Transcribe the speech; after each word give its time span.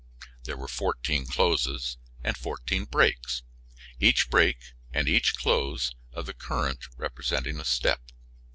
(There 0.45 0.57
were 0.57 0.67
fourteen 0.67 1.27
closes 1.27 1.99
and 2.23 2.35
fourteen 2.35 2.85
breaks, 2.85 3.43
each 3.99 4.31
break 4.31 4.57
and 4.91 5.07
each 5.07 5.35
close 5.35 5.93
of 6.11 6.25
the 6.25 6.33
current 6.33 6.87
representing 6.97 7.59
a 7.59 7.63
step.) 7.65 8.01